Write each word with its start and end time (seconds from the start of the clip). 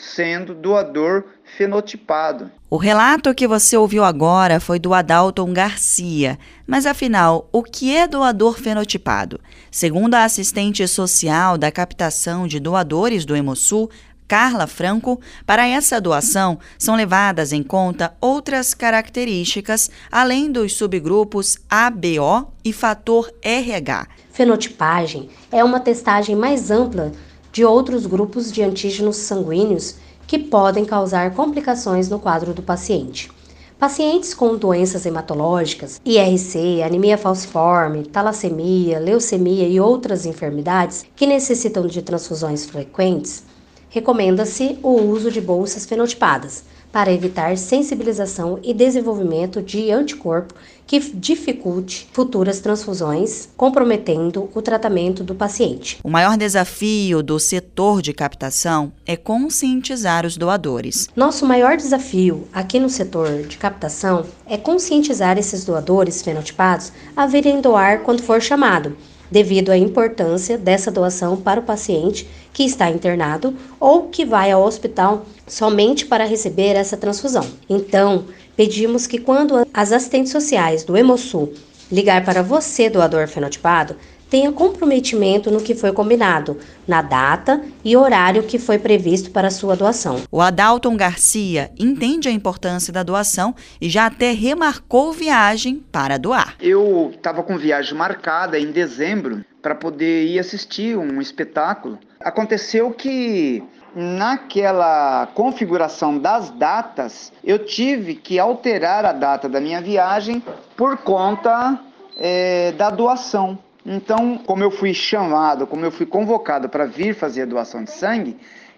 sendo 0.00 0.54
doador 0.54 1.24
fenotipado. 1.56 2.50
O 2.68 2.76
relato 2.76 3.34
que 3.34 3.46
você 3.46 3.76
ouviu 3.76 4.04
agora 4.04 4.60
foi 4.60 4.78
do 4.78 4.94
Adalton 4.94 5.52
Garcia. 5.52 6.38
Mas 6.66 6.86
afinal, 6.86 7.48
o 7.52 7.62
que 7.62 7.94
é 7.94 8.06
doador 8.06 8.58
fenotipado? 8.58 9.40
Segundo 9.70 10.14
a 10.14 10.24
assistente 10.24 10.86
social 10.86 11.58
da 11.58 11.70
captação 11.70 12.46
de 12.46 12.58
doadores 12.58 13.24
do 13.24 13.36
Hemosul, 13.36 13.90
Carla 14.26 14.68
Franco, 14.68 15.20
para 15.44 15.66
essa 15.66 16.00
doação 16.00 16.60
são 16.78 16.94
levadas 16.94 17.52
em 17.52 17.64
conta 17.64 18.14
outras 18.20 18.74
características 18.74 19.90
além 20.10 20.52
dos 20.52 20.74
subgrupos 20.74 21.58
ABO 21.68 22.52
e 22.64 22.72
fator 22.72 23.28
RH. 23.42 24.06
Fenotipagem 24.30 25.28
é 25.50 25.64
uma 25.64 25.80
testagem 25.80 26.36
mais 26.36 26.70
ampla 26.70 27.10
de 27.52 27.64
outros 27.64 28.06
grupos 28.06 28.52
de 28.52 28.62
antígenos 28.62 29.16
sanguíneos 29.16 29.96
que 30.26 30.38
podem 30.38 30.84
causar 30.84 31.34
complicações 31.34 32.08
no 32.08 32.18
quadro 32.18 32.54
do 32.54 32.62
paciente. 32.62 33.30
Pacientes 33.78 34.34
com 34.34 34.56
doenças 34.56 35.06
hematológicas, 35.06 36.00
IRC, 36.04 36.82
anemia 36.82 37.16
falciforme, 37.16 38.04
talassemia, 38.04 38.98
leucemia 38.98 39.66
e 39.66 39.80
outras 39.80 40.26
enfermidades 40.26 41.06
que 41.16 41.26
necessitam 41.26 41.86
de 41.86 42.02
transfusões 42.02 42.66
frequentes, 42.66 43.42
recomenda-se 43.90 44.78
o 44.82 44.92
uso 44.92 45.30
de 45.30 45.40
bolsas 45.40 45.84
fenotipadas 45.84 46.64
para 46.92 47.12
evitar 47.12 47.56
sensibilização 47.56 48.58
e 48.62 48.74
desenvolvimento 48.74 49.62
de 49.62 49.90
anticorpo 49.90 50.54
que 50.86 50.98
dificulte 50.98 52.08
futuras 52.12 52.58
transfusões, 52.58 53.48
comprometendo 53.56 54.50
o 54.52 54.60
tratamento 54.60 55.22
do 55.22 55.34
paciente. 55.34 55.98
O 56.02 56.10
maior 56.10 56.36
desafio 56.36 57.22
do 57.22 57.38
setor 57.38 58.02
de 58.02 58.12
captação 58.12 58.92
é 59.06 59.16
conscientizar 59.16 60.26
os 60.26 60.36
doadores. 60.36 61.08
Nosso 61.14 61.46
maior 61.46 61.76
desafio 61.76 62.48
aqui 62.52 62.80
no 62.80 62.90
setor 62.90 63.42
de 63.42 63.56
captação 63.56 64.26
é 64.44 64.56
conscientizar 64.56 65.38
esses 65.38 65.64
doadores 65.64 66.22
fenotipados 66.22 66.92
a 67.16 67.24
virem 67.24 67.60
doar 67.60 68.00
quando 68.00 68.22
for 68.22 68.42
chamado 68.42 68.96
devido 69.30 69.70
à 69.70 69.76
importância 69.76 70.58
dessa 70.58 70.90
doação 70.90 71.36
para 71.36 71.60
o 71.60 71.64
paciente 71.64 72.26
que 72.52 72.64
está 72.64 72.90
internado 72.90 73.54
ou 73.78 74.08
que 74.08 74.24
vai 74.24 74.50
ao 74.50 74.62
hospital 74.62 75.24
somente 75.46 76.06
para 76.06 76.24
receber 76.24 76.74
essa 76.74 76.96
transfusão. 76.96 77.46
Então, 77.68 78.24
pedimos 78.56 79.06
que 79.06 79.18
quando 79.18 79.66
as 79.72 79.92
assistentes 79.92 80.32
sociais 80.32 80.84
do 80.84 80.96
Hemosul 80.96 81.52
ligar 81.90 82.24
para 82.24 82.42
você, 82.42 82.88
doador 82.88 83.26
fenotipado, 83.28 83.96
tenha 84.30 84.52
comprometimento 84.52 85.50
no 85.50 85.60
que 85.60 85.74
foi 85.74 85.92
combinado, 85.92 86.56
na 86.86 87.02
data 87.02 87.60
e 87.84 87.96
horário 87.96 88.44
que 88.44 88.58
foi 88.58 88.78
previsto 88.78 89.30
para 89.32 89.48
a 89.48 89.50
sua 89.50 89.74
doação. 89.74 90.22
O 90.30 90.40
Adalton 90.40 90.96
Garcia 90.96 91.70
entende 91.78 92.28
a 92.28 92.32
importância 92.32 92.92
da 92.92 93.02
doação 93.02 93.54
e 93.80 93.90
já 93.90 94.06
até 94.06 94.30
remarcou 94.30 95.12
viagem 95.12 95.82
para 95.90 96.16
doar. 96.16 96.54
Eu 96.60 97.10
estava 97.14 97.42
com 97.42 97.58
viagem 97.58 97.98
marcada 97.98 98.58
em 98.58 98.70
dezembro 98.70 99.44
para 99.60 99.74
poder 99.74 100.26
ir 100.26 100.38
assistir 100.38 100.96
um 100.96 101.20
espetáculo. 101.20 101.98
Aconteceu 102.20 102.92
que 102.92 103.62
naquela 103.94 105.26
configuração 105.34 106.18
das 106.18 106.50
datas, 106.50 107.32
eu 107.42 107.58
tive 107.58 108.14
que 108.14 108.38
alterar 108.38 109.04
a 109.04 109.12
data 109.12 109.48
da 109.48 109.60
minha 109.60 109.80
viagem 109.80 110.42
por 110.76 110.98
conta 110.98 111.80
é, 112.16 112.72
da 112.72 112.90
doação. 112.90 113.58
Então, 113.84 114.38
como 114.38 114.62
eu 114.62 114.70
fui 114.70 114.92
chamado, 114.92 115.66
como 115.66 115.84
eu 115.84 115.90
fui 115.90 116.06
convocado 116.06 116.68
para 116.68 116.84
vir 116.84 117.14
fazer 117.14 117.42
a 117.42 117.46
doação 117.46 117.84
de 117.84 117.90
sangue, 117.90 118.36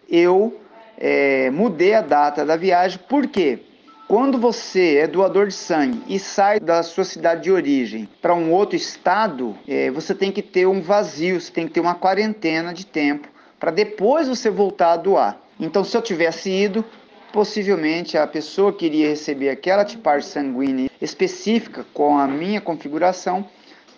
eu 0.09 0.61
é, 0.97 1.51
mudei 1.51 1.95
a 1.95 2.01
data 2.01 2.45
da 2.45 2.57
viagem. 2.57 3.01
Por 3.09 3.27
quê? 3.27 3.61
Quando 4.07 4.39
você 4.39 4.99
é 4.99 5.07
doador 5.07 5.47
de 5.47 5.55
sangue 5.55 6.03
e 6.07 6.19
sai 6.19 6.61
da 6.61 6.83
sua 6.83 7.05
cidade 7.05 7.45
de 7.45 7.51
origem 7.51 8.09
para 8.21 8.35
um 8.35 8.53
outro 8.53 8.77
estado, 8.77 9.57
é, 9.67 9.91
você 9.91 10.15
tem 10.15 10.31
que 10.31 10.43
ter 10.43 10.67
um 10.67 10.83
vazio, 10.83 11.41
você 11.41 11.51
tem 11.51 11.67
que 11.67 11.73
ter 11.73 11.81
uma 11.81 11.95
quarentena 11.95 12.75
de 12.75 12.85
tempo 12.85 13.29
para 13.59 13.71
depois 13.71 14.29
você 14.29 14.51
voltar 14.51 14.93
a 14.93 14.97
doar. 14.97 15.41
Então, 15.59 15.85
se 15.85 15.97
eu 15.97 16.03
tivesse 16.03 16.51
ido, 16.51 16.85
possivelmente 17.33 18.19
a 18.19 18.27
pessoa 18.27 18.73
que 18.73 18.87
iria 18.87 19.09
receber 19.09 19.49
aquela 19.49 19.85
tipagem 19.85 20.29
sanguínea 20.29 20.91
específica 21.01 21.87
com 21.95 22.19
a 22.19 22.27
minha 22.27 22.61
configuração 22.61 23.49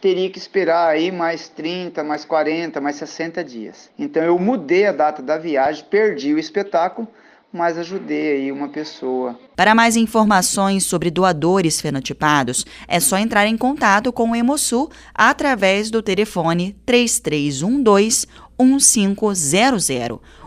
teria 0.04 0.28
que 0.28 0.38
esperar 0.38 0.90
aí 0.90 1.10
mais 1.10 1.48
30, 1.48 2.04
mais 2.04 2.26
40, 2.26 2.78
mais 2.78 2.96
60 2.96 3.42
dias. 3.42 3.88
Então 3.98 4.22
eu 4.22 4.38
mudei 4.38 4.84
a 4.84 4.92
data 4.92 5.22
da 5.22 5.38
viagem, 5.38 5.82
perdi 5.88 6.34
o 6.34 6.38
espetáculo, 6.38 7.08
mas 7.50 7.78
ajudei 7.78 8.32
aí 8.32 8.52
uma 8.52 8.68
pessoa. 8.68 9.40
Para 9.56 9.74
mais 9.74 9.96
informações 9.96 10.84
sobre 10.84 11.10
doadores 11.10 11.80
fenotipados, 11.80 12.66
é 12.86 13.00
só 13.00 13.16
entrar 13.16 13.46
em 13.46 13.56
contato 13.56 14.12
com 14.12 14.32
o 14.32 14.36
Hemosul 14.36 14.90
através 15.14 15.90
do 15.90 16.02
telefone 16.02 16.76
3312 16.84 18.26
1500. 18.60 19.88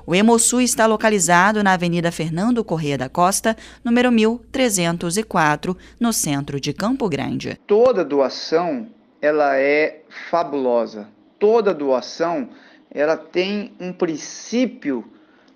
O 0.05 0.13
Hemosul 0.13 0.61
está 0.61 0.85
localizado 0.85 1.63
na 1.63 1.73
Avenida 1.73 2.11
Fernando 2.11 2.63
Corrêa 2.63 2.95
da 2.95 3.09
Costa, 3.09 3.57
número 3.83 4.11
1304, 4.11 5.75
no 5.99 6.13
centro 6.13 6.59
de 6.59 6.73
Campo 6.73 7.09
Grande. 7.09 7.59
Toda 7.65 8.05
doação 8.05 8.95
ela 9.21 9.57
é 9.57 10.01
fabulosa. 10.29 11.07
Toda 11.39 11.73
doação, 11.73 12.49
ela 12.91 13.15
tem 13.15 13.73
um 13.79 13.93
princípio 13.93 15.05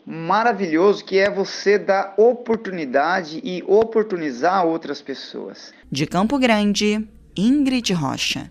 maravilhoso 0.06 1.06
que 1.06 1.18
é 1.18 1.30
você 1.30 1.78
dar 1.78 2.14
oportunidade 2.18 3.40
e 3.44 3.64
oportunizar 3.68 4.66
outras 4.66 5.02
pessoas. 5.02 5.74
De 5.92 6.06
Campo 6.06 6.38
Grande, 6.40 7.08
Ingrid 7.36 7.94
Rocha. 7.94 8.50